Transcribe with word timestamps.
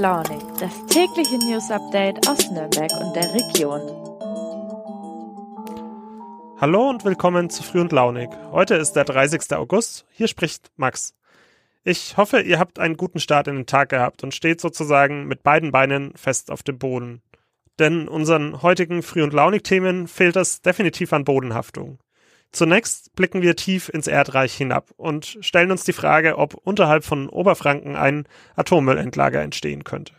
Launig, 0.00 0.40
das 0.58 0.86
tägliche 0.86 1.36
News 1.36 1.70
Update 1.70 2.26
aus 2.26 2.50
Nürnberg 2.50 2.90
und 3.02 3.14
der 3.14 3.34
Region. 3.34 3.82
Hallo 6.58 6.88
und 6.88 7.04
willkommen 7.04 7.50
zu 7.50 7.62
Früh 7.62 7.82
und 7.82 7.92
Launig. 7.92 8.30
Heute 8.50 8.76
ist 8.76 8.94
der 8.94 9.04
30. 9.04 9.52
August. 9.58 10.06
Hier 10.12 10.26
spricht 10.26 10.70
Max. 10.76 11.14
Ich 11.84 12.16
hoffe, 12.16 12.40
ihr 12.40 12.58
habt 12.58 12.78
einen 12.78 12.96
guten 12.96 13.20
Start 13.20 13.46
in 13.46 13.56
den 13.56 13.66
Tag 13.66 13.90
gehabt 13.90 14.24
und 14.24 14.34
steht 14.34 14.62
sozusagen 14.62 15.26
mit 15.26 15.42
beiden 15.42 15.70
Beinen 15.70 16.14
fest 16.16 16.50
auf 16.50 16.62
dem 16.62 16.78
Boden. 16.78 17.20
Denn 17.78 18.08
unseren 18.08 18.62
heutigen 18.62 19.02
Früh- 19.02 19.22
und 19.22 19.34
Launig-Themen 19.34 20.08
fehlt 20.08 20.36
es 20.36 20.62
definitiv 20.62 21.12
an 21.12 21.24
Bodenhaftung. 21.24 21.98
Zunächst 22.52 23.14
blicken 23.14 23.42
wir 23.42 23.54
tief 23.54 23.88
ins 23.88 24.08
Erdreich 24.08 24.54
hinab 24.54 24.90
und 24.96 25.38
stellen 25.40 25.70
uns 25.70 25.84
die 25.84 25.92
Frage, 25.92 26.36
ob 26.36 26.54
unterhalb 26.54 27.04
von 27.04 27.28
Oberfranken 27.28 27.94
ein 27.94 28.26
Atommüllendlager 28.56 29.40
entstehen 29.40 29.84
könnte. 29.84 30.14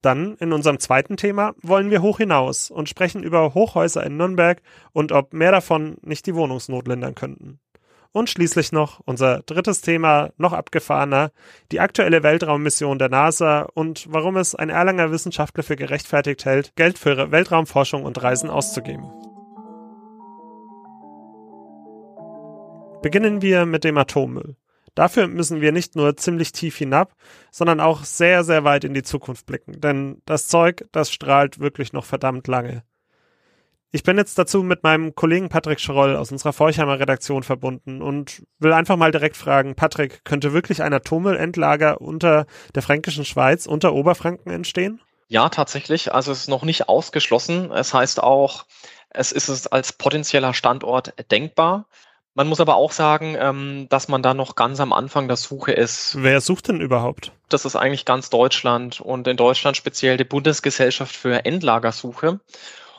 Dann 0.00 0.36
in 0.38 0.52
unserem 0.52 0.80
zweiten 0.80 1.16
Thema 1.16 1.54
wollen 1.62 1.90
wir 1.90 2.02
hoch 2.02 2.18
hinaus 2.18 2.70
und 2.70 2.88
sprechen 2.88 3.22
über 3.22 3.54
Hochhäuser 3.54 4.04
in 4.04 4.16
Nürnberg 4.16 4.60
und 4.92 5.12
ob 5.12 5.32
mehr 5.32 5.52
davon 5.52 5.96
nicht 6.02 6.26
die 6.26 6.34
Wohnungsnot 6.34 6.88
lindern 6.88 7.14
könnten. 7.14 7.60
Und 8.10 8.28
schließlich 8.28 8.72
noch 8.72 9.00
unser 9.04 9.42
drittes 9.42 9.80
Thema, 9.80 10.30
noch 10.36 10.52
abgefahrener, 10.52 11.30
die 11.70 11.80
aktuelle 11.80 12.22
Weltraummission 12.22 12.98
der 12.98 13.08
NASA 13.08 13.62
und 13.74 14.06
warum 14.10 14.36
es 14.36 14.54
ein 14.54 14.70
Erlanger 14.70 15.12
Wissenschaftler 15.12 15.62
für 15.62 15.76
gerechtfertigt 15.76 16.44
hält, 16.44 16.74
Geld 16.76 16.98
für 16.98 17.30
Weltraumforschung 17.30 18.04
und 18.04 18.22
Reisen 18.22 18.50
auszugeben. 18.50 19.31
Beginnen 23.02 23.42
wir 23.42 23.66
mit 23.66 23.82
dem 23.82 23.98
Atommüll. 23.98 24.54
Dafür 24.94 25.26
müssen 25.26 25.60
wir 25.60 25.72
nicht 25.72 25.96
nur 25.96 26.16
ziemlich 26.16 26.52
tief 26.52 26.76
hinab, 26.76 27.14
sondern 27.50 27.80
auch 27.80 28.04
sehr, 28.04 28.44
sehr 28.44 28.62
weit 28.62 28.84
in 28.84 28.94
die 28.94 29.02
Zukunft 29.02 29.44
blicken, 29.46 29.80
denn 29.80 30.22
das 30.24 30.46
Zeug, 30.46 30.84
das 30.92 31.10
strahlt 31.10 31.58
wirklich 31.58 31.92
noch 31.92 32.04
verdammt 32.04 32.46
lange. 32.46 32.84
Ich 33.90 34.04
bin 34.04 34.18
jetzt 34.18 34.38
dazu 34.38 34.62
mit 34.62 34.84
meinem 34.84 35.14
Kollegen 35.14 35.48
Patrick 35.48 35.80
Schroll 35.80 36.14
aus 36.14 36.30
unserer 36.30 36.52
Forchheimer 36.52 37.00
Redaktion 37.00 37.42
verbunden 37.42 38.00
und 38.02 38.42
will 38.58 38.72
einfach 38.72 38.96
mal 38.96 39.10
direkt 39.10 39.36
fragen, 39.36 39.74
Patrick, 39.74 40.24
könnte 40.24 40.52
wirklich 40.52 40.82
ein 40.82 40.94
Atommüllendlager 40.94 42.00
unter 42.00 42.46
der 42.74 42.82
fränkischen 42.82 43.24
Schweiz, 43.24 43.66
unter 43.66 43.92
Oberfranken 43.94 44.52
entstehen? 44.52 45.00
Ja, 45.28 45.48
tatsächlich. 45.48 46.12
Also 46.14 46.30
es 46.30 46.42
ist 46.42 46.48
noch 46.48 46.62
nicht 46.62 46.88
ausgeschlossen. 46.88 47.70
Es 47.72 47.92
heißt 47.92 48.22
auch, 48.22 48.64
es 49.10 49.32
ist 49.32 49.48
es 49.48 49.66
als 49.66 49.92
potenzieller 49.92 50.54
Standort 50.54 51.14
denkbar. 51.30 51.86
Man 52.34 52.48
muss 52.48 52.60
aber 52.60 52.76
auch 52.76 52.92
sagen, 52.92 53.36
ähm, 53.38 53.86
dass 53.90 54.08
man 54.08 54.22
da 54.22 54.32
noch 54.32 54.54
ganz 54.54 54.80
am 54.80 54.94
Anfang 54.94 55.28
der 55.28 55.36
Suche 55.36 55.72
ist. 55.72 56.16
Wer 56.18 56.40
sucht 56.40 56.68
denn 56.68 56.80
überhaupt? 56.80 57.32
Das 57.50 57.66
ist 57.66 57.76
eigentlich 57.76 58.06
ganz 58.06 58.30
Deutschland 58.30 59.02
und 59.02 59.28
in 59.28 59.36
Deutschland 59.36 59.76
speziell 59.76 60.16
die 60.16 60.24
Bundesgesellschaft 60.24 61.14
für 61.14 61.44
Endlagersuche. 61.44 62.40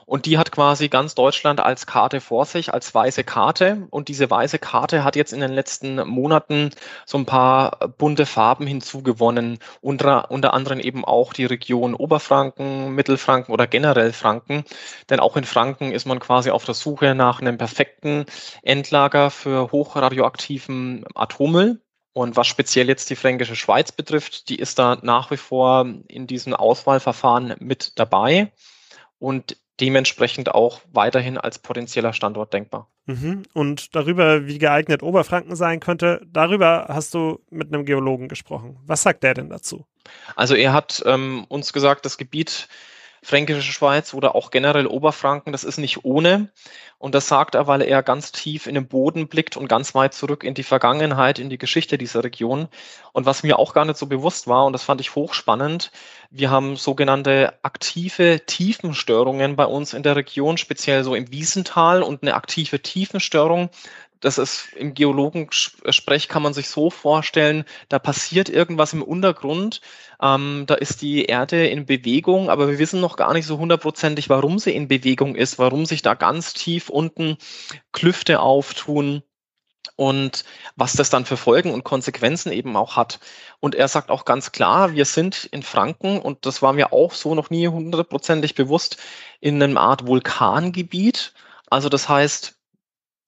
Und 0.05 0.25
die 0.25 0.37
hat 0.37 0.51
quasi 0.51 0.89
ganz 0.89 1.15
Deutschland 1.15 1.59
als 1.59 1.85
Karte 1.85 2.21
vor 2.21 2.45
sich, 2.45 2.73
als 2.73 2.93
weiße 2.93 3.23
Karte. 3.23 3.87
Und 3.89 4.07
diese 4.07 4.29
weiße 4.29 4.59
Karte 4.59 5.03
hat 5.03 5.15
jetzt 5.15 5.33
in 5.33 5.39
den 5.39 5.51
letzten 5.53 5.95
Monaten 6.07 6.71
so 7.05 7.17
ein 7.17 7.25
paar 7.25 7.87
bunte 7.97 8.25
Farben 8.25 8.67
hinzugewonnen. 8.67 9.59
Unter, 9.81 10.31
unter 10.31 10.53
anderem 10.53 10.79
eben 10.79 11.05
auch 11.05 11.33
die 11.33 11.45
Region 11.45 11.95
Oberfranken, 11.95 12.93
Mittelfranken 12.93 13.53
oder 13.53 13.67
generell 13.67 14.13
Franken. 14.13 14.63
Denn 15.09 15.19
auch 15.19 15.37
in 15.37 15.45
Franken 15.45 15.91
ist 15.91 16.05
man 16.05 16.19
quasi 16.19 16.51
auf 16.51 16.65
der 16.65 16.75
Suche 16.75 17.15
nach 17.15 17.41
einem 17.41 17.57
perfekten 17.57 18.25
Endlager 18.61 19.29
für 19.29 19.71
hochradioaktiven 19.71 21.05
Atommüll. 21.15 21.81
Und 22.13 22.35
was 22.35 22.45
speziell 22.45 22.87
jetzt 22.87 23.09
die 23.09 23.15
fränkische 23.15 23.55
Schweiz 23.55 23.91
betrifft, 23.91 24.49
die 24.49 24.59
ist 24.59 24.77
da 24.77 24.99
nach 25.01 25.31
wie 25.31 25.37
vor 25.37 25.87
in 26.07 26.27
diesem 26.27 26.53
Auswahlverfahren 26.53 27.55
mit 27.59 27.97
dabei. 27.97 28.51
Und 29.17 29.57
dementsprechend 29.79 30.53
auch 30.53 30.81
weiterhin 30.91 31.37
als 31.37 31.59
potenzieller 31.59 32.13
Standort 32.13 32.53
denkbar. 32.53 32.89
Mhm. 33.05 33.43
Und 33.53 33.95
darüber, 33.95 34.47
wie 34.47 34.59
geeignet 34.59 35.03
Oberfranken 35.03 35.55
sein 35.55 35.79
könnte, 35.79 36.21
darüber 36.25 36.85
hast 36.89 37.13
du 37.13 37.39
mit 37.49 37.73
einem 37.73 37.85
Geologen 37.85 38.27
gesprochen. 38.27 38.77
Was 38.85 39.03
sagt 39.03 39.23
der 39.23 39.33
denn 39.33 39.49
dazu? 39.49 39.85
Also 40.35 40.55
er 40.55 40.73
hat 40.73 41.03
ähm, 41.05 41.45
uns 41.49 41.73
gesagt, 41.73 42.05
das 42.05 42.17
Gebiet 42.17 42.67
Fränkische 43.23 43.71
Schweiz 43.71 44.13
oder 44.13 44.35
auch 44.35 44.51
generell 44.51 44.85
Oberfranken, 44.85 45.53
das 45.53 45.63
ist 45.63 45.77
nicht 45.77 46.03
ohne. 46.03 46.49
Und 46.97 47.15
das 47.15 47.27
sagt 47.27 47.55
er, 47.55 47.67
weil 47.67 47.81
er 47.81 48.03
ganz 48.03 48.33
tief 48.33 48.67
in 48.67 48.75
den 48.75 48.87
Boden 48.87 49.27
blickt 49.27 49.55
und 49.55 49.67
ganz 49.67 49.95
weit 49.95 50.13
zurück 50.13 50.43
in 50.43 50.53
die 50.53 50.63
Vergangenheit, 50.63 51.39
in 51.39 51.49
die 51.49 51.57
Geschichte 51.57 51.97
dieser 51.97 52.23
Region. 52.23 52.67
Und 53.13 53.25
was 53.25 53.43
mir 53.43 53.59
auch 53.59 53.73
gar 53.73 53.85
nicht 53.85 53.97
so 53.97 54.07
bewusst 54.07 54.47
war, 54.47 54.65
und 54.65 54.73
das 54.73 54.83
fand 54.83 54.99
ich 54.99 55.15
hochspannend, 55.15 55.91
wir 56.31 56.51
haben 56.51 56.75
sogenannte 56.75 57.53
aktive 57.63 58.41
Tiefenstörungen 58.45 59.55
bei 59.55 59.65
uns 59.65 59.93
in 59.93 60.03
der 60.03 60.15
Region, 60.17 60.57
speziell 60.57 61.03
so 61.03 61.15
im 61.15 61.31
Wiesental 61.31 62.03
und 62.03 62.23
eine 62.23 62.35
aktive 62.35 62.81
Tiefenstörung 62.81 63.69
das 64.23 64.37
ist 64.37 64.71
im 64.73 64.93
Geologensprech 64.93 66.29
kann 66.29 66.41
man 66.41 66.53
sich 66.53 66.69
so 66.69 66.89
vorstellen, 66.89 67.65
da 67.89 67.99
passiert 67.99 68.47
irgendwas 68.47 68.93
im 68.93 69.03
Untergrund, 69.03 69.81
ähm, 70.21 70.63
da 70.65 70.75
ist 70.75 71.01
die 71.01 71.25
Erde 71.25 71.67
in 71.67 71.85
Bewegung, 71.85 72.49
aber 72.49 72.69
wir 72.69 72.79
wissen 72.79 73.01
noch 73.01 73.17
gar 73.17 73.33
nicht 73.33 73.45
so 73.45 73.57
hundertprozentig, 73.57 74.29
warum 74.29 74.59
sie 74.59 74.73
in 74.73 74.87
Bewegung 74.87 75.35
ist, 75.35 75.59
warum 75.59 75.85
sich 75.85 76.01
da 76.01 76.13
ganz 76.13 76.53
tief 76.53 76.89
unten 76.89 77.37
Klüfte 77.91 78.39
auftun 78.39 79.23
und 79.97 80.45
was 80.77 80.93
das 80.93 81.09
dann 81.09 81.25
für 81.25 81.35
Folgen 81.35 81.73
und 81.73 81.83
Konsequenzen 81.83 82.53
eben 82.53 82.77
auch 82.77 82.95
hat. 82.95 83.19
Und 83.59 83.75
er 83.75 83.89
sagt 83.89 84.09
auch 84.09 84.23
ganz 84.23 84.53
klar, 84.53 84.93
wir 84.93 85.03
sind 85.03 85.49
in 85.51 85.63
Franken, 85.63 86.19
und 86.19 86.45
das 86.45 86.61
war 86.61 86.71
mir 86.71 86.93
auch 86.93 87.11
so 87.11 87.35
noch 87.35 87.49
nie 87.49 87.67
hundertprozentig 87.67 88.55
bewusst, 88.55 88.97
in 89.41 89.61
einem 89.61 89.77
Art 89.77 90.07
Vulkangebiet. 90.07 91.33
Also 91.69 91.89
das 91.89 92.07
heißt, 92.07 92.55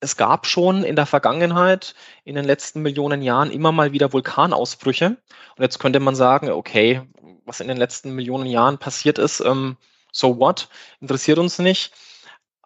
es 0.00 0.16
gab 0.16 0.46
schon 0.46 0.84
in 0.84 0.96
der 0.96 1.06
Vergangenheit, 1.06 1.94
in 2.24 2.34
den 2.34 2.44
letzten 2.44 2.82
Millionen 2.82 3.22
Jahren, 3.22 3.50
immer 3.50 3.72
mal 3.72 3.92
wieder 3.92 4.12
Vulkanausbrüche. 4.12 5.16
Und 5.56 5.62
jetzt 5.62 5.78
könnte 5.78 6.00
man 6.00 6.14
sagen, 6.14 6.50
okay, 6.50 7.02
was 7.44 7.60
in 7.60 7.68
den 7.68 7.76
letzten 7.76 8.14
Millionen 8.14 8.46
Jahren 8.46 8.78
passiert 8.78 9.18
ist, 9.18 9.40
ähm, 9.40 9.76
so 10.12 10.38
what, 10.38 10.68
interessiert 11.00 11.38
uns 11.38 11.58
nicht. 11.58 11.92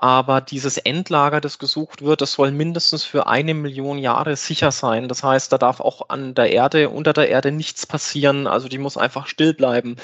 Aber 0.02 0.40
dieses 0.40 0.78
Endlager, 0.78 1.42
das 1.42 1.58
gesucht 1.58 2.00
wird, 2.00 2.22
das 2.22 2.32
soll 2.32 2.52
mindestens 2.52 3.04
für 3.04 3.26
eine 3.26 3.52
Million 3.52 3.98
Jahre 3.98 4.34
sicher 4.34 4.72
sein. 4.72 5.08
Das 5.08 5.22
heißt, 5.22 5.52
da 5.52 5.58
darf 5.58 5.78
auch 5.80 6.08
an 6.08 6.34
der 6.34 6.50
Erde, 6.50 6.88
unter 6.88 7.12
der 7.12 7.28
Erde 7.28 7.52
nichts 7.52 7.86
passieren. 7.86 8.46
Also 8.46 8.68
die 8.68 8.78
muss 8.78 8.96
einfach 8.96 9.26
still 9.26 9.52
bleiben. 9.52 9.96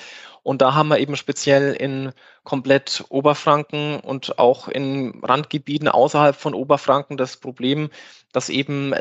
Und 0.43 0.61
da 0.61 0.75
haben 0.75 0.89
wir 0.89 0.99
eben 0.99 1.17
speziell 1.17 1.73
in 1.73 2.13
komplett 2.45 3.07
Oberfranken 3.09 3.99
und 4.01 4.39
auch 4.39 4.69
in 4.69 5.19
Randgebieten 5.25 5.89
außerhalb 5.89 6.37
von 6.37 6.53
Oberfranken 6.53 7.17
das 7.17 7.39
Problem, 7.39 7.89
dass 8.33 8.51
eben 8.51 8.95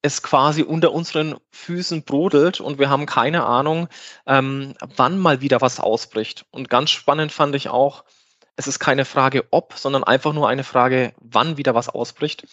es 0.00 0.22
quasi 0.22 0.62
unter 0.62 0.92
unseren 0.92 1.36
Füßen 1.50 2.02
brodelt 2.04 2.60
und 2.60 2.78
wir 2.78 2.88
haben 2.88 3.04
keine 3.04 3.44
Ahnung, 3.44 3.88
ähm, 4.26 4.74
wann 4.96 5.18
mal 5.18 5.42
wieder 5.42 5.60
was 5.60 5.80
ausbricht. 5.80 6.46
Und 6.50 6.70
ganz 6.70 6.88
spannend 6.90 7.30
fand 7.30 7.54
ich 7.54 7.68
auch, 7.68 8.04
es 8.60 8.66
ist 8.66 8.78
keine 8.78 9.06
Frage 9.06 9.44
ob, 9.50 9.72
sondern 9.74 10.04
einfach 10.04 10.34
nur 10.34 10.46
eine 10.46 10.64
Frage, 10.64 11.14
wann 11.18 11.56
wieder 11.56 11.74
was 11.74 11.88
ausbricht. 11.88 12.46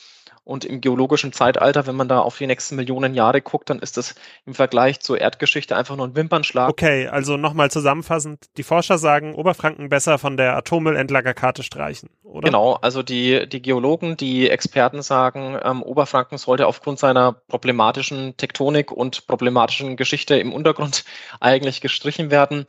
Und 0.46 0.64
im 0.64 0.80
geologischen 0.80 1.34
Zeitalter, 1.34 1.86
wenn 1.88 1.98
man 1.98 2.08
da 2.08 2.20
auf 2.20 2.38
die 2.38 2.48
nächsten 2.48 2.78
Millionen 2.78 3.14
Jahre 3.14 3.42
guckt, 3.42 3.70
dann 3.70 3.80
ist 3.80 3.98
das 3.98 4.16
im 4.46 4.54
Vergleich 4.54 5.02
zur 5.02 5.20
Erdgeschichte 5.20 5.76
einfach 5.76 5.98
nur 5.98 6.08
ein 6.08 6.16
Wimpernschlag. 6.16 6.70
Okay, 6.70 7.10
also 7.10 7.36
nochmal 7.36 7.70
zusammenfassend. 7.70 8.46
Die 8.56 8.64
Forscher 8.64 8.98
sagen, 8.98 9.36
Oberfranken 9.36 9.90
besser 9.90 10.18
von 10.18 10.38
der 10.38 10.56
Atommüllendlagerkarte 10.56 11.64
streichen, 11.64 12.10
oder? 12.24 12.46
Genau, 12.46 12.76
also 12.76 13.04
die, 13.04 13.50
die 13.50 13.62
Geologen, 13.62 14.16
die 14.16 14.50
Experten 14.50 15.02
sagen, 15.02 15.60
ähm, 15.62 15.84
Oberfranken 15.84 16.38
sollte 16.38 16.68
aufgrund 16.68 17.00
seiner 17.00 17.34
problematischen 17.34 18.38
Tektonik 18.38 18.94
und 18.94 19.28
problematischen 19.28 19.98
Geschichte 19.98 20.38
im 20.38 20.54
Untergrund 20.54 21.04
eigentlich 21.42 21.82
gestrichen 21.82 22.32
werden. 22.32 22.66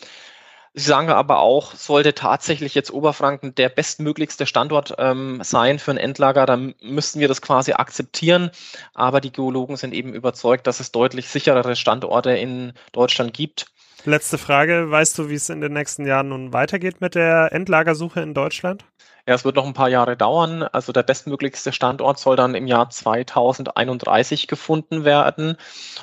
Sie 0.75 0.85
sagen 0.85 1.09
aber 1.09 1.39
auch, 1.39 1.75
sollte 1.75 2.15
tatsächlich 2.15 2.75
jetzt 2.75 2.93
Oberfranken 2.93 3.55
der 3.55 3.69
bestmöglichste 3.69 4.47
Standort 4.47 4.95
ähm, 4.99 5.41
sein 5.43 5.79
für 5.79 5.91
ein 5.91 5.97
Endlager, 5.97 6.47
dann 6.47 6.75
müssten 6.81 7.21
wir 7.21 7.29
das 7.29 7.43
quasi 7.43 7.73
akzeptieren. 7.73 8.51
Aber 8.95 9.21
die 9.21 9.33
Geologen 9.33 9.77
sind 9.77 9.95
eben 9.95 10.13
überzeugt, 10.13 10.67
dass 10.67 10.81
es 10.81 10.93
deutlich 10.93 11.29
sicherere 11.29 11.75
Standorte 11.75 12.31
in 12.33 12.73
Deutschland 12.93 13.33
gibt. 13.33 13.67
Letzte 14.05 14.39
Frage. 14.39 14.91
Weißt 14.91 15.19
du, 15.19 15.29
wie 15.29 15.35
es 15.35 15.49
in 15.49 15.61
den 15.61 15.73
nächsten 15.73 16.07
Jahren 16.07 16.29
nun 16.29 16.53
weitergeht 16.53 17.01
mit 17.01 17.15
der 17.15 17.53
Endlagersuche 17.53 18.21
in 18.21 18.35
Deutschland? 18.35 18.85
Ja, 19.29 19.35
es 19.35 19.45
wird 19.45 19.57
noch 19.57 19.67
ein 19.67 19.75
paar 19.75 19.91
Jahre 19.91 20.17
dauern. 20.17 20.63
Also 20.63 20.91
der 20.91 21.03
bestmöglichste 21.03 21.71
Standort 21.71 22.19
soll 22.19 22.35
dann 22.35 22.55
im 22.55 22.67
Jahr 22.67 22.89
2031 22.89 24.49
gefunden 24.49 25.05
werden 25.05 25.59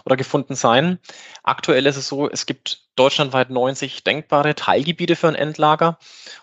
oder 0.05 0.15
gefunden 0.15 0.53
sein. 0.53 0.99
Aktuell 1.41 1.87
ist 1.87 1.97
es 1.97 2.07
so, 2.07 2.29
es 2.29 2.45
gibt 2.45 2.83
deutschlandweit 2.95 3.49
90 3.49 4.03
denkbare 4.03 4.53
Teilgebiete 4.53 5.15
für 5.15 5.27
ein 5.27 5.33
Endlager 5.33 5.97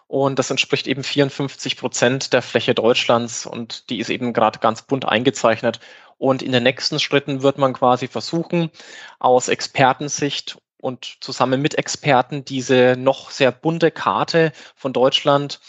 und 0.08 0.40
das 0.40 0.50
entspricht 0.50 0.88
eben 0.88 1.05
54 1.05 1.76
Prozent 1.76 2.32
der 2.32 2.43
Fläche 2.43 2.75
Deutschlands 2.75 3.46
und 3.46 3.88
die 3.88 4.00
ist 4.00 4.11
eben 4.11 4.32
gerade 4.32 4.58
ganz 4.58 4.82
bunt 4.82 5.05
eingezeichnet. 5.05 5.79
Und 6.19 6.43
in 6.43 6.50
den 6.50 6.64
nächsten 6.64 6.99
Schritten 6.99 7.43
wird 7.44 7.58
man 7.58 7.75
quasi 7.75 8.08
versuchen, 8.08 8.73
aus 9.20 9.46
Expertensicht 9.46 10.58
und 10.81 11.19
zusammen 11.20 11.62
mit 11.62 11.76
Experten 11.79 12.44
diese 12.44 12.96
noch 12.99 13.31
sehr 13.31 13.52
bunte 13.52 13.93
Karte 13.93 14.50
von 14.75 14.93
Deutschland 14.93 15.61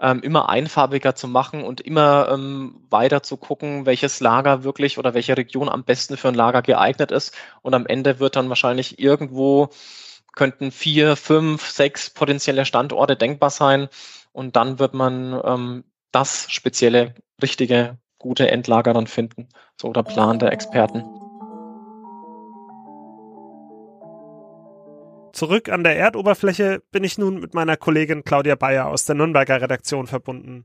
ähm, 0.00 0.20
immer 0.20 0.48
einfarbiger 0.48 1.14
zu 1.14 1.28
machen 1.28 1.64
und 1.64 1.80
immer 1.80 2.28
ähm, 2.30 2.86
weiter 2.90 3.22
zu 3.22 3.36
gucken, 3.36 3.86
welches 3.86 4.20
Lager 4.20 4.64
wirklich 4.64 4.98
oder 4.98 5.14
welche 5.14 5.36
Region 5.36 5.68
am 5.68 5.84
besten 5.84 6.16
für 6.16 6.28
ein 6.28 6.34
Lager 6.34 6.62
geeignet 6.62 7.10
ist. 7.10 7.34
Und 7.62 7.74
am 7.74 7.86
Ende 7.86 8.20
wird 8.20 8.36
dann 8.36 8.48
wahrscheinlich 8.48 8.98
irgendwo 8.98 9.70
könnten 10.34 10.70
vier, 10.72 11.16
fünf, 11.16 11.70
sechs 11.70 12.10
potenzielle 12.10 12.64
Standorte 12.64 13.16
denkbar 13.16 13.50
sein. 13.50 13.88
Und 14.32 14.56
dann 14.56 14.78
wird 14.78 14.94
man 14.94 15.40
ähm, 15.44 15.84
das 16.10 16.50
spezielle, 16.50 17.14
richtige, 17.40 17.98
gute 18.18 18.50
Endlager 18.50 18.92
dann 18.92 19.06
finden. 19.06 19.48
So 19.80 19.92
der 19.92 20.02
Plan 20.02 20.38
der 20.38 20.52
Experten. 20.52 21.23
Zurück 25.44 25.68
an 25.68 25.84
der 25.84 25.98
Erdoberfläche 25.98 26.82
bin 26.90 27.04
ich 27.04 27.18
nun 27.18 27.38
mit 27.38 27.52
meiner 27.52 27.76
Kollegin 27.76 28.24
Claudia 28.24 28.54
Bayer 28.54 28.86
aus 28.86 29.04
der 29.04 29.14
Nürnberger 29.14 29.60
Redaktion 29.60 30.06
verbunden. 30.06 30.64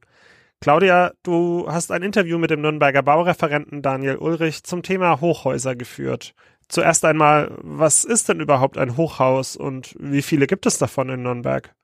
Claudia, 0.61 1.11
du 1.21 1.67
hast 1.69 1.91
ein 1.91 2.01
Interview 2.01 2.37
mit 2.37 2.49
dem 2.49 2.61
Nürnberger 2.61 3.03
Baureferenten 3.03 3.81
Daniel 3.81 4.15
Ulrich 4.15 4.63
zum 4.63 4.81
Thema 4.81 5.19
Hochhäuser 5.19 5.75
geführt. 5.75 6.33
Zuerst 6.69 7.03
einmal, 7.03 7.51
was 7.61 8.05
ist 8.05 8.29
denn 8.29 8.39
überhaupt 8.39 8.77
ein 8.77 8.95
Hochhaus 8.95 9.57
und 9.57 9.95
wie 9.99 10.21
viele 10.21 10.47
gibt 10.47 10.65
es 10.65 10.77
davon 10.77 11.09
in 11.09 11.23
Nürnberg? 11.23 11.75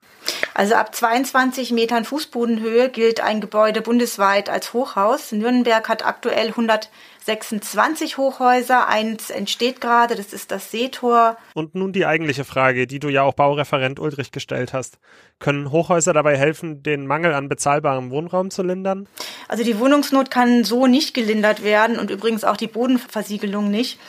Also 0.53 0.75
ab 0.75 0.95
22 0.95 1.71
Metern 1.73 2.05
Fußbodenhöhe 2.05 2.87
gilt 2.87 3.19
ein 3.19 3.41
Gebäude 3.41 3.81
bundesweit 3.81 4.49
als 4.49 4.71
Hochhaus. 4.71 5.33
Nürnberg 5.33 5.89
hat 5.89 6.05
aktuell 6.05 6.53
126 7.27 8.17
Hochhäuser. 8.17 8.87
Eins 8.87 9.31
entsteht 9.31 9.81
gerade, 9.81 10.15
das 10.15 10.31
ist 10.31 10.51
das 10.51 10.69
Seetor. 10.69 11.37
Und 11.55 11.73
nun 11.73 11.91
die 11.91 12.05
eigentliche 12.05 12.45
Frage, 12.45 12.85
die 12.85 12.99
du 12.99 13.09
ja 13.09 13.23
auch 13.23 13.33
Baureferent 13.33 13.99
Ulrich 13.99 14.31
gestellt 14.31 14.73
hast. 14.73 14.99
Können 15.39 15.71
Hochhäuser 15.71 16.13
dabei 16.13 16.37
helfen, 16.37 16.83
den 16.83 17.07
Mangel 17.07 17.33
an 17.33 17.49
bezahlbarem 17.49 18.11
Wohnraum 18.11 18.51
zu 18.51 18.61
lindern? 18.61 19.07
Also 19.47 19.63
die 19.63 19.79
Wohnungsnot 19.79 20.29
kann 20.29 20.63
so 20.63 20.85
nicht 20.85 21.15
gelindert 21.15 21.63
werden 21.63 21.97
und 21.97 22.11
übrigens 22.11 22.43
auch 22.43 22.57
die 22.57 22.67
Bodenversiegelung 22.67 23.71
nicht. 23.71 23.99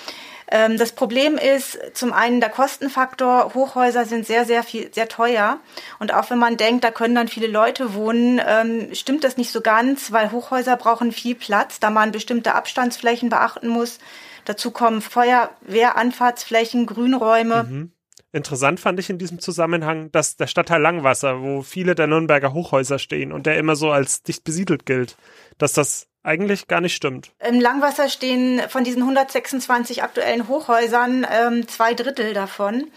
Ähm, 0.49 0.79
das 0.79 0.93
Problem 0.93 1.39
ist 1.39 1.79
zum 1.95 2.13
einen 2.13 2.41
der 2.41 2.51
Kostenfaktor. 2.51 3.55
Hochhäuser 3.55 4.05
sind 4.05 4.27
sehr, 4.27 4.45
sehr 4.45 4.63
viel, 4.63 4.93
sehr 4.93 5.09
teuer. 5.09 5.59
Und 5.99 6.15
auch 6.15 6.31
wenn 6.31 6.39
man 6.39 6.57
denkt, 6.57 6.85
da 6.85 6.91
können 6.91 7.15
dann 7.15 7.29
viele 7.29 7.49
Leute 7.49 7.95
wohnen, 7.95 8.41
ähm, 8.47 8.95
stimmt 8.95 9.25
das 9.25 9.37
nicht 9.37 9.51
so 9.51 9.61
ganz, 9.61 10.13
weil 10.13 10.31
Hochhäuser 10.31 10.77
brauchen 10.77 11.13
viel 11.13 11.35
Platz, 11.35 11.81
da 11.81 11.91
man 11.91 12.13
bestimmte 12.13 12.55
Abstandsflächen 12.55 13.29
beachten 13.29 13.69
muss. 13.69 13.99
Dazu 14.45 14.71
kommen 14.71 15.03
Feuerwehranfahrtsflächen, 15.03 16.87
Grünräume. 16.87 17.65
Mhm. 17.65 17.93
Interessant 18.33 18.81
fand 18.81 19.01
ich 19.01 19.09
in 19.09 19.19
diesem 19.19 19.39
Zusammenhang, 19.39 20.13
dass 20.13 20.37
der 20.37 20.47
Stadtteil 20.47 20.81
Langwasser, 20.83 21.41
wo 21.41 21.63
viele 21.63 21.95
der 21.95 22.07
Nürnberger 22.07 22.53
Hochhäuser 22.53 22.99
stehen 22.99 23.33
und 23.33 23.47
der 23.47 23.57
immer 23.57 23.77
so 23.77 23.91
als 23.91 24.23
dicht 24.23 24.45
besiedelt 24.45 24.85
gilt, 24.85 25.17
dass 25.59 25.73
das 25.73 26.07
eigentlich 26.27 26.67
gar 26.67 26.81
nicht 26.81 26.95
stimmt. 26.95 27.31
Im 27.47 27.61
Langwasser 27.61 28.09
stehen 28.09 28.61
von 28.69 28.85
diesen 28.85 29.03
126 29.03 30.03
aktuellen 30.03 30.49
Hochhäusern 30.49 31.27
ähm, 31.31 31.69
zwei 31.69 31.95
Drittel 31.95 32.35
davon. 32.35 32.89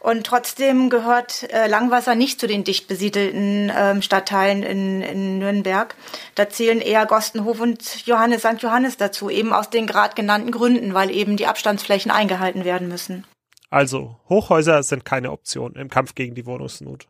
Und 0.00 0.26
trotzdem 0.26 0.90
gehört 0.90 1.50
äh, 1.50 1.66
Langwasser 1.66 2.14
nicht 2.14 2.38
zu 2.38 2.46
den 2.46 2.62
dicht 2.62 2.88
besiedelten 2.88 3.72
ähm, 3.74 4.02
Stadtteilen 4.02 4.62
in, 4.62 5.00
in 5.00 5.38
Nürnberg. 5.38 5.94
Da 6.34 6.50
zählen 6.50 6.82
eher 6.82 7.06
Gostenhof 7.06 7.58
und 7.58 8.06
Johannes 8.06 8.42
St. 8.42 8.60
Johannes 8.60 8.98
dazu, 8.98 9.30
eben 9.30 9.54
aus 9.54 9.70
den 9.70 9.86
gerade 9.86 10.14
genannten 10.14 10.50
Gründen, 10.50 10.92
weil 10.92 11.10
eben 11.10 11.38
die 11.38 11.46
Abstandsflächen 11.46 12.10
eingehalten 12.10 12.66
werden 12.66 12.88
müssen. 12.88 13.24
Also, 13.70 14.20
Hochhäuser 14.28 14.82
sind 14.82 15.06
keine 15.06 15.32
Option 15.32 15.74
im 15.74 15.88
Kampf 15.88 16.14
gegen 16.14 16.34
die 16.34 16.44
Wohnungsnot. 16.44 17.08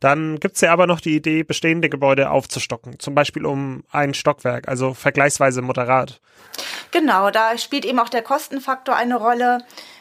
Dann 0.00 0.38
gibt's 0.40 0.60
ja 0.60 0.72
aber 0.72 0.86
noch 0.86 1.00
die 1.00 1.16
Idee, 1.16 1.42
bestehende 1.42 1.88
Gebäude 1.88 2.30
aufzustocken, 2.30 2.98
zum 2.98 3.14
Beispiel 3.14 3.46
um 3.46 3.84
ein 3.90 4.14
Stockwerk, 4.14 4.68
also 4.68 4.94
vergleichsweise 4.94 5.62
moderat. 5.62 6.20
Genau, 6.90 7.30
da 7.30 7.56
spielt 7.58 7.84
eben 7.84 7.98
auch 7.98 8.08
der 8.08 8.22
Kostenfaktor 8.22 8.94
eine 8.94 9.16
Rolle. 9.16 9.58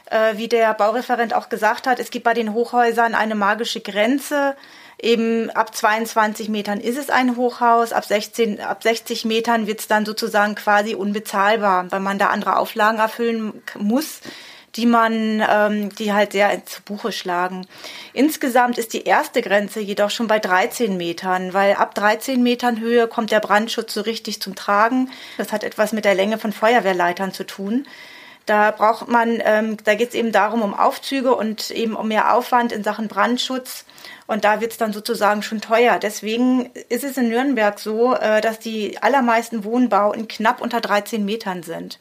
Äh, 0.07 0.37
wie 0.37 0.47
der 0.47 0.73
Baureferent 0.75 1.33
auch 1.33 1.49
gesagt 1.49 1.87
hat, 1.87 1.99
es 1.99 2.11
gibt 2.11 2.25
bei 2.25 2.35
den 2.35 2.53
Hochhäusern 2.53 3.15
eine 3.15 3.33
magische 3.33 3.81
Grenze. 3.81 4.55
Eben 5.01 5.49
ab 5.49 5.75
22 5.75 6.47
Metern 6.47 6.79
ist 6.79 6.97
es 6.97 7.09
ein 7.09 7.35
Hochhaus, 7.35 7.91
ab 7.91 8.05
16, 8.05 8.61
ab 8.61 8.83
60 8.83 9.25
Metern 9.25 9.67
wird's 9.67 9.87
dann 9.87 10.05
sozusagen 10.05 10.55
quasi 10.55 10.95
unbezahlbar, 10.95 11.91
weil 11.91 11.99
man 11.99 12.19
da 12.19 12.27
andere 12.27 12.57
Auflagen 12.57 12.99
erfüllen 12.99 13.61
muss 13.77 14.21
die 14.75 14.85
man, 14.85 15.43
ähm, 15.49 15.93
die 15.95 16.13
halt 16.13 16.33
sehr 16.33 16.65
zu 16.65 16.81
Buche 16.83 17.11
schlagen. 17.11 17.65
Insgesamt 18.13 18.77
ist 18.77 18.93
die 18.93 19.03
erste 19.03 19.41
Grenze 19.41 19.79
jedoch 19.79 20.09
schon 20.09 20.27
bei 20.27 20.39
13 20.39 20.97
Metern, 20.97 21.53
weil 21.53 21.75
ab 21.75 21.95
13 21.95 22.41
Metern 22.43 22.79
Höhe 22.79 23.07
kommt 23.07 23.31
der 23.31 23.39
Brandschutz 23.39 23.93
so 23.93 24.01
richtig 24.01 24.41
zum 24.41 24.55
Tragen. 24.55 25.09
Das 25.37 25.51
hat 25.51 25.63
etwas 25.63 25.93
mit 25.93 26.05
der 26.05 26.15
Länge 26.15 26.37
von 26.37 26.51
Feuerwehrleitern 26.51 27.31
zu 27.31 27.45
tun. 27.45 27.85
Da 28.45 28.71
braucht 28.71 29.07
man, 29.07 29.41
ähm, 29.43 29.77
da 29.83 29.95
geht 29.95 30.09
es 30.09 30.15
eben 30.15 30.31
darum, 30.31 30.61
um 30.61 30.73
Aufzüge 30.73 31.35
und 31.35 31.71
eben 31.71 31.95
um 31.95 32.07
mehr 32.07 32.33
Aufwand 32.33 32.71
in 32.71 32.83
Sachen 32.83 33.07
Brandschutz. 33.07 33.85
Und 34.27 34.43
da 34.43 34.59
wird 34.59 34.71
es 34.71 34.77
dann 34.77 34.91
sozusagen 34.91 35.43
schon 35.43 35.61
teuer. 35.61 35.99
Deswegen 35.99 36.71
ist 36.89 37.03
es 37.03 37.17
in 37.17 37.29
Nürnberg 37.29 37.79
so, 37.79 38.15
äh, 38.15 38.41
dass 38.41 38.57
die 38.59 39.01
allermeisten 39.01 39.63
Wohnbauten 39.63 40.27
knapp 40.27 40.61
unter 40.61 40.81
13 40.81 41.23
Metern 41.23 41.61
sind. 41.61 41.99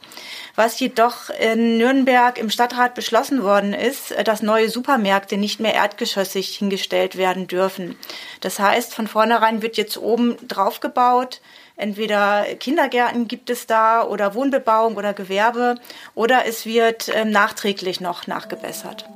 Was 0.55 0.81
jedoch 0.81 1.29
in 1.29 1.77
Nürnberg 1.77 2.39
im 2.39 2.49
Stadtrat 2.49 2.95
beschlossen 2.95 3.43
worden 3.43 3.75
ist, 3.75 4.13
äh, 4.13 4.25
dass 4.25 4.43
neue 4.43 4.71
Supermärkte 4.71 5.37
nicht 5.37 5.61
mehr 5.61 5.75
erdgeschossig 5.75 6.57
hingestellt 6.57 7.17
werden 7.17 7.47
dürfen. 7.47 7.97
Das 8.41 8.59
heißt, 8.59 8.95
von 8.95 9.07
vornherein 9.07 9.61
wird 9.61 9.77
jetzt 9.77 9.99
oben 9.99 10.37
drauf 10.49 10.81
gebaut. 10.81 11.43
Entweder 11.77 12.45
Kindergärten 12.61 13.27
gibt 13.27 13.51
es 13.51 13.67
da 13.67 14.05
oder 14.05 14.35
Wohnbebauung 14.35 14.97
oder 14.97 15.13
Gewerbe 15.13 15.75
oder 16.15 16.47
es 16.47 16.67
wird 16.67 17.11
ähm, 17.13 17.31
nachträglich 17.31 18.01
noch 18.01 18.27
nachgebessert. 18.27 19.09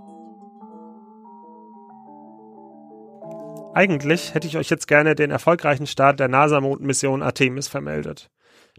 Eigentlich 3.75 4.34
hätte 4.34 4.49
ich 4.49 4.56
euch 4.56 4.70
jetzt 4.70 4.88
gerne 4.88 5.14
den 5.14 5.31
erfolgreichen 5.31 5.87
Start 5.87 6.19
der 6.19 6.26
NASA-Mondmission 6.26 7.22
Artemis 7.22 7.69
vermeldet. 7.69 8.29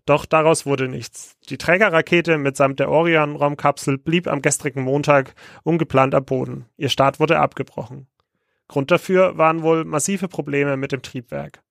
Doch 0.06 0.26
daraus 0.26 0.66
wurde 0.66 0.90
nichts. 0.90 1.38
Die 1.48 1.58
Trägerrakete 1.58 2.38
mitsamt 2.38 2.80
der 2.80 2.90
Orion-Raumkapsel 2.90 3.98
blieb 3.98 4.28
am 4.28 4.42
gestrigen 4.42 4.82
Montag 4.84 5.36
ungeplant 5.64 6.16
am 6.16 6.26
Boden. 6.26 6.66
Ihr 6.76 6.90
Start 6.90 7.20
wurde 7.20 7.40
abgebrochen. 7.40 8.08
Grund 8.68 8.92
dafür 8.92 9.38
waren 9.38 9.62
wohl 9.62 9.86
massive 9.86 10.28
Probleme 10.28 10.76
mit 10.76 10.92
dem 10.92 11.02
Triebwerk. 11.02 11.62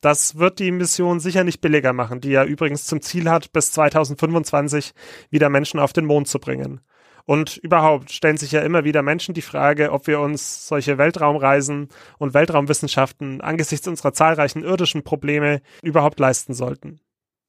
Das 0.00 0.38
wird 0.38 0.58
die 0.58 0.70
Mission 0.70 1.20
sicher 1.20 1.42
nicht 1.42 1.60
billiger 1.60 1.92
machen, 1.92 2.20
die 2.20 2.30
ja 2.30 2.44
übrigens 2.44 2.84
zum 2.84 3.00
Ziel 3.00 3.30
hat, 3.30 3.52
bis 3.52 3.72
2025 3.72 4.92
wieder 5.30 5.48
Menschen 5.48 5.80
auf 5.80 5.92
den 5.92 6.04
Mond 6.04 6.28
zu 6.28 6.38
bringen. 6.38 6.80
Und 7.24 7.56
überhaupt 7.56 8.12
stellen 8.12 8.36
sich 8.36 8.52
ja 8.52 8.60
immer 8.60 8.84
wieder 8.84 9.02
Menschen 9.02 9.34
die 9.34 9.42
Frage, 9.42 9.90
ob 9.90 10.06
wir 10.06 10.20
uns 10.20 10.68
solche 10.68 10.96
Weltraumreisen 10.96 11.88
und 12.18 12.34
Weltraumwissenschaften 12.34 13.40
angesichts 13.40 13.88
unserer 13.88 14.12
zahlreichen 14.12 14.62
irdischen 14.62 15.02
Probleme 15.02 15.60
überhaupt 15.82 16.20
leisten 16.20 16.54
sollten. 16.54 17.00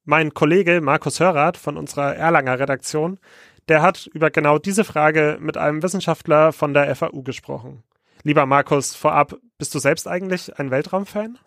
Mein 0.04 0.34
Kollege 0.34 0.82
Markus 0.82 1.20
Hörrath 1.20 1.58
von 1.58 1.78
unserer 1.78 2.16
Erlanger 2.16 2.60
Redaktion, 2.60 3.20
der 3.68 3.84
hat 3.84 4.08
über 4.14 4.32
genau 4.32 4.58
diese 4.58 4.84
Frage 4.84 5.38
mit 5.40 5.58
einem 5.58 5.84
Wissenschaftler 5.84 6.54
von 6.54 6.74
der 6.74 6.96
FAU 6.96 7.22
gesprochen. 7.22 7.84
Lieber 8.24 8.46
Markus, 8.48 8.96
vorab, 8.96 9.36
bist 9.60 9.76
du 9.76 9.80
selbst 9.80 10.08
eigentlich 10.08 10.58
ein 10.58 10.72
Weltraumfan? 10.72 11.38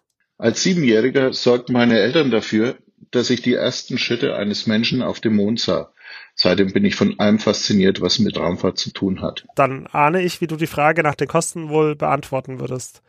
Als 0.40 0.62
Siebenjähriger 0.62 1.35
sorgten 1.35 1.75
meine 1.75 1.99
Eltern 1.99 2.30
dafür, 2.30 2.78
dass 3.11 3.28
ich 3.28 3.42
die 3.42 3.52
ersten 3.52 3.99
Schritte 3.99 4.37
eines 4.37 4.66
Menschen 4.66 5.02
auf 5.02 5.20
dem 5.20 5.37
Mond 5.37 5.61
sah. 5.61 5.92
Seitdem 6.35 6.73
bin 6.73 6.87
ich 6.87 6.94
von 6.94 7.18
allem 7.20 7.38
fasziniert, 7.38 8.00
was 8.00 8.18
mit 8.18 8.38
Raumfahrt 8.38 8.78
zu 8.78 8.90
tun 8.90 9.20
hat. 9.20 9.47
Dann 9.54 9.87
ahne 9.88 10.23
ich, 10.23 10.40
wie 10.40 10.47
du 10.47 10.56
die 10.56 10.66
Frage 10.66 11.02
nach 11.02 11.14
den 11.14 11.28
Kosten 11.28 11.68
wohl 11.68 11.94
beantworten 11.94 12.59
würdest. 12.59 13.02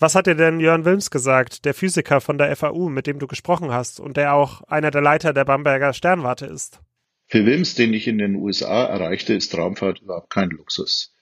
Was 0.00 0.16
hat 0.16 0.26
dir 0.26 0.34
denn 0.34 0.58
Jörn 0.58 0.84
Wilms 0.84 1.12
gesagt, 1.12 1.64
der 1.64 1.74
Physiker 1.74 2.20
von 2.20 2.38
der 2.38 2.56
FAU, 2.56 2.88
mit 2.88 3.06
dem 3.06 3.20
du 3.20 3.28
gesprochen 3.28 3.70
hast 3.70 4.00
und 4.00 4.16
der 4.16 4.34
auch 4.34 4.62
einer 4.62 4.90
der 4.90 5.02
Leiter 5.02 5.32
der 5.32 5.44
Bamberger 5.44 5.92
Sternwarte 5.92 6.46
ist? 6.46 6.80
Für 7.28 7.46
Wilms, 7.46 7.76
den 7.76 7.94
ich 7.94 8.08
in 8.08 8.18
den 8.18 8.34
USA 8.34 8.86
erreichte, 8.86 9.32
ist 9.34 9.56
Raumfahrt 9.56 10.00
überhaupt 10.00 10.30
kein 10.30 10.50
Luxus. 10.50 11.13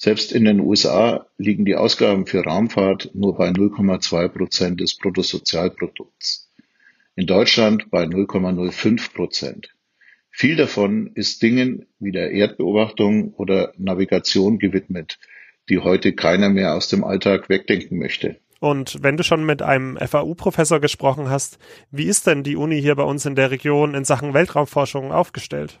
Selbst 0.00 0.30
in 0.30 0.44
den 0.44 0.60
USA 0.60 1.26
liegen 1.38 1.64
die 1.64 1.74
Ausgaben 1.74 2.24
für 2.26 2.44
Raumfahrt 2.44 3.10
nur 3.14 3.36
bei 3.36 3.48
0,2 3.48 4.28
Prozent 4.28 4.80
des 4.80 4.96
Bruttosozialprodukts. 4.96 6.52
In 7.16 7.26
Deutschland 7.26 7.90
bei 7.90 8.04
0,05 8.04 9.12
Prozent. 9.12 9.74
Viel 10.30 10.54
davon 10.54 11.10
ist 11.16 11.42
Dingen 11.42 11.86
wie 11.98 12.12
der 12.12 12.30
Erdbeobachtung 12.30 13.34
oder 13.34 13.72
Navigation 13.76 14.60
gewidmet, 14.60 15.18
die 15.68 15.80
heute 15.80 16.12
keiner 16.12 16.48
mehr 16.48 16.76
aus 16.76 16.88
dem 16.88 17.02
Alltag 17.02 17.48
wegdenken 17.48 17.98
möchte. 17.98 18.38
Und 18.60 19.02
wenn 19.02 19.16
du 19.16 19.24
schon 19.24 19.44
mit 19.44 19.62
einem 19.62 19.96
FAU-Professor 19.96 20.78
gesprochen 20.78 21.28
hast, 21.28 21.58
wie 21.90 22.04
ist 22.04 22.28
denn 22.28 22.44
die 22.44 22.54
Uni 22.54 22.80
hier 22.80 22.94
bei 22.94 23.02
uns 23.02 23.26
in 23.26 23.34
der 23.34 23.50
Region 23.50 23.94
in 23.94 24.04
Sachen 24.04 24.32
Weltraumforschung 24.32 25.10
aufgestellt? 25.10 25.80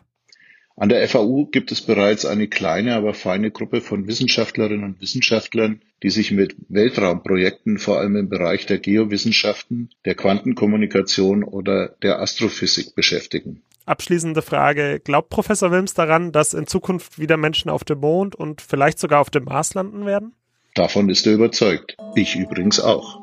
An 0.80 0.88
der 0.88 1.08
FAU 1.08 1.46
gibt 1.46 1.72
es 1.72 1.80
bereits 1.80 2.24
eine 2.24 2.46
kleine, 2.46 2.94
aber 2.94 3.12
feine 3.12 3.50
Gruppe 3.50 3.80
von 3.80 4.06
Wissenschaftlerinnen 4.06 4.84
und 4.84 5.00
Wissenschaftlern, 5.00 5.82
die 6.04 6.10
sich 6.10 6.30
mit 6.30 6.54
Weltraumprojekten 6.68 7.78
vor 7.78 7.98
allem 7.98 8.14
im 8.14 8.28
Bereich 8.28 8.64
der 8.66 8.78
Geowissenschaften, 8.78 9.90
der 10.04 10.14
Quantenkommunikation 10.14 11.42
oder 11.42 11.96
der 12.00 12.20
Astrophysik 12.20 12.94
beschäftigen. 12.94 13.60
Abschließende 13.86 14.40
Frage. 14.40 15.00
Glaubt 15.02 15.30
Professor 15.30 15.72
Wilms 15.72 15.94
daran, 15.94 16.30
dass 16.30 16.54
in 16.54 16.68
Zukunft 16.68 17.18
wieder 17.18 17.36
Menschen 17.36 17.70
auf 17.70 17.82
dem 17.82 17.98
Mond 17.98 18.36
und 18.36 18.60
vielleicht 18.60 19.00
sogar 19.00 19.20
auf 19.20 19.30
dem 19.30 19.44
Mars 19.44 19.74
landen 19.74 20.06
werden? 20.06 20.34
Davon 20.76 21.08
ist 21.08 21.26
er 21.26 21.32
überzeugt. 21.34 21.96
Ich 22.14 22.36
übrigens 22.36 22.78
auch. 22.78 23.20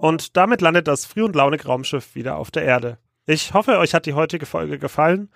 Und 0.00 0.36
damit 0.36 0.60
landet 0.60 0.86
das 0.86 1.06
Früh- 1.06 1.24
und 1.24 1.34
Launig-Raumschiff 1.34 2.14
wieder 2.14 2.36
auf 2.36 2.52
der 2.52 2.62
Erde. 2.62 2.98
Ich 3.26 3.54
hoffe, 3.54 3.78
euch 3.78 3.94
hat 3.94 4.04
die 4.04 4.12
heutige 4.12 4.44
Folge 4.44 4.78
gefallen, 4.78 5.30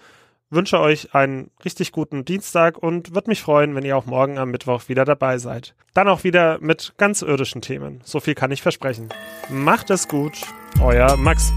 wünsche 0.51 0.79
euch 0.79 1.15
einen 1.15 1.51
richtig 1.65 1.91
guten 1.91 2.25
Dienstag 2.25 2.77
und 2.77 3.15
würde 3.15 3.31
mich 3.31 3.41
freuen, 3.41 3.75
wenn 3.75 3.85
ihr 3.85 3.97
auch 3.97 4.05
morgen 4.05 4.37
am 4.37 4.51
Mittwoch 4.51 4.89
wieder 4.89 5.07
dabei 5.07 5.39
seid. 5.39 5.75
Dann 5.95 6.09
auch 6.09 6.23
wieder 6.23 6.59
mit 6.61 6.93
ganz 6.99 7.23
irdischen 7.23 7.63
Themen. 7.63 8.03
So 8.05 8.21
viel 8.21 8.35
kann 8.35 8.51
ich 8.51 8.61
versprechen. 8.61 9.09
Macht 9.49 9.89
es 9.89 10.07
gut, 10.07 10.35
euer 10.83 11.17
Max. 11.17 11.51